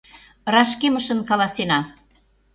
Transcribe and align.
Рашкемышын 0.53 1.19
каласена. 1.29 1.79